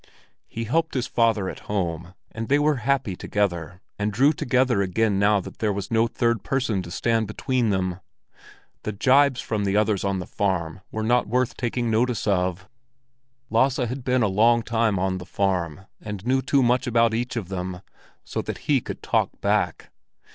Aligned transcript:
He 0.47 0.63
helped 0.63 0.95
his 0.95 1.05
father 1.05 1.47
at 1.47 1.59
home, 1.69 2.15
and 2.31 2.49
they 2.49 2.57
were 2.57 2.77
happy 2.77 3.15
together 3.15 3.81
and 3.99 4.11
drew 4.11 4.33
together 4.33 4.81
again 4.81 5.19
now 5.19 5.39
that 5.41 5.59
there 5.59 5.71
was 5.71 5.91
no 5.91 6.07
third 6.07 6.41
person 6.43 6.81
to 6.81 6.89
stand 6.89 7.27
between 7.27 7.69
them. 7.69 7.99
The 8.81 8.93
gibes 8.93 9.41
from 9.41 9.63
the 9.63 9.77
others 9.77 10.03
on 10.03 10.17
the 10.17 10.25
farm 10.25 10.81
were 10.91 11.03
not 11.03 11.27
worth 11.27 11.55
taking 11.55 11.91
notice 11.91 12.25
of; 12.25 12.67
Lasse 13.51 13.77
had 13.77 14.03
been 14.03 14.23
a 14.23 14.27
long 14.27 14.63
time 14.63 14.97
on 14.97 15.19
the 15.19 15.23
farm, 15.27 15.81
and 16.01 16.25
knew 16.25 16.41
too 16.41 16.63
much 16.63 16.87
about 16.87 17.13
each 17.13 17.35
of 17.35 17.49
them, 17.49 17.81
so 18.23 18.41
that 18.41 18.65
he 18.67 18.81
could 18.81 19.03
talk 19.03 19.29
back. 19.39 19.91